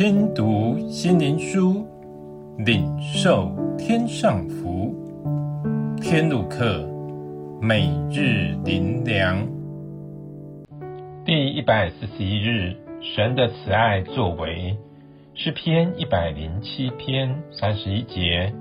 [0.00, 1.86] 听读心灵书，
[2.56, 4.94] 领受天上福。
[6.00, 6.88] 天路客，
[7.60, 9.46] 每日灵粮，
[11.26, 12.74] 第一百四十一日，
[13.14, 14.74] 神的慈爱作为，
[15.34, 18.54] 诗篇一百零七篇三十一节。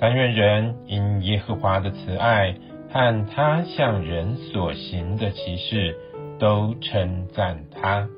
[0.00, 2.56] 但愿人因耶和华的慈爱
[2.90, 5.96] 和他向人所行的奇事，
[6.40, 8.08] 都称赞他。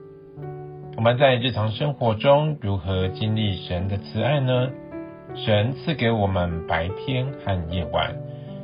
[0.97, 4.71] 我们在日常生活中如何经历神的慈爱呢？
[5.35, 8.15] 神赐给我们白天和夜晚，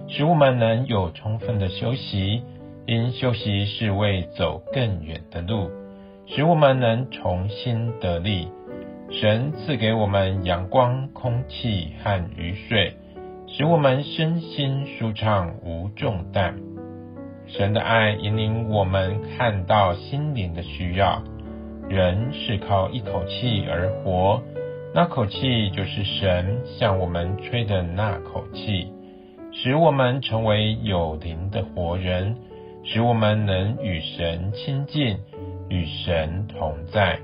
[0.07, 2.45] 使我们能有充分的休息，
[2.87, 5.71] 因休息是为走更远的路，
[6.27, 8.49] 使我们能重新得力。
[9.11, 12.95] 神赐给我们阳光、空气和雨水，
[13.49, 16.55] 使我们身心舒畅无重担。
[17.49, 21.25] 神的爱引领我们看到心灵的需要。
[21.91, 24.41] 人是靠一口气而活，
[24.95, 28.87] 那口气就是神向我们吹的那口气，
[29.51, 32.37] 使我们成为有灵的活人，
[32.85, 35.19] 使我们能与神亲近，
[35.69, 37.19] 与神同在。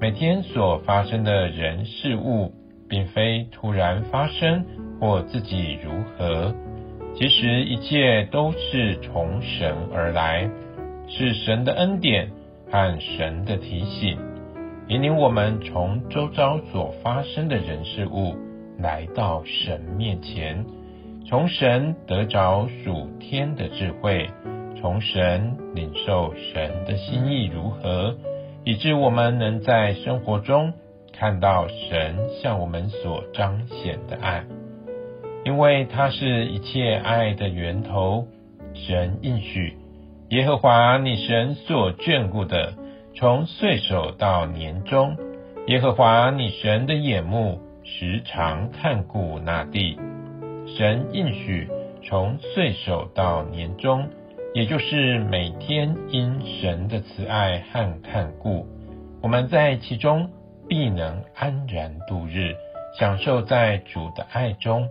[0.00, 2.52] 每天所发生的人事物，
[2.88, 4.64] 并非突然发生
[5.00, 6.54] 或自己如何，
[7.16, 10.48] 其实一切都是从神而来，
[11.08, 12.30] 是神的恩典。
[12.74, 14.18] 和神的提醒，
[14.88, 18.34] 引领我们从周遭所发生的人事物
[18.80, 20.66] 来到神面前，
[21.24, 24.28] 从神得着属天的智慧，
[24.80, 28.16] 从神领受神的心意如何，
[28.64, 30.72] 以致我们能在生活中
[31.12, 34.44] 看到神向我们所彰显的爱，
[35.44, 38.26] 因为他是一切爱的源头。
[38.74, 39.83] 神应许。
[40.34, 42.74] 耶和华你神所眷顾的，
[43.14, 45.16] 从岁首到年终，
[45.68, 49.96] 耶和华你神的眼目时常看顾那地。
[50.76, 51.68] 神应许
[52.02, 54.08] 从岁首到年终，
[54.54, 58.66] 也就是每天因神的慈爱和看顾，
[59.22, 60.28] 我们在其中
[60.68, 62.56] 必能安然度日，
[62.98, 64.88] 享受在主的爱中。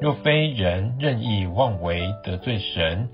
[0.00, 3.10] 若非人任意妄为得罪神，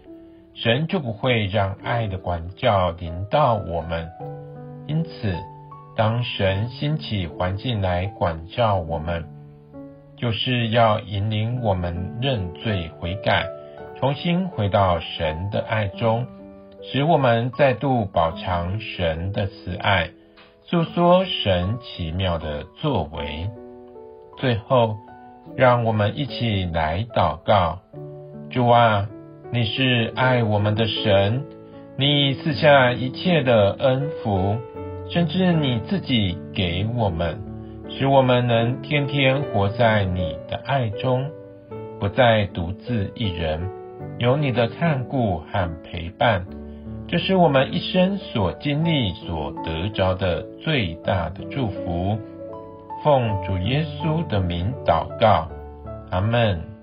[0.62, 4.08] 神就不会让爱的管教临到我们，
[4.86, 5.36] 因此，
[5.94, 9.26] 当神兴起环境来管教我们，
[10.16, 13.46] 就是要引领我们认罪悔改，
[13.98, 16.26] 重新回到神的爱中，
[16.82, 20.08] 使我们再度饱尝神的慈爱，
[20.64, 23.50] 诉说神奇妙的作为。
[24.38, 24.96] 最后，
[25.54, 27.80] 让我们一起来祷告：
[28.50, 29.06] 主啊！
[29.52, 31.44] 你是爱我们的神，
[31.96, 34.56] 你赐下一切的恩福，
[35.08, 37.38] 甚至你自己给我们，
[37.88, 41.30] 使我们能天天活在你的爱中，
[42.00, 43.70] 不再独自一人，
[44.18, 46.44] 有你的看顾和陪伴，
[47.06, 52.18] 这是我们一生所经历、所得着的最大的祝福。
[53.04, 55.48] 奉主耶稣的名祷告，
[56.10, 56.75] 阿门。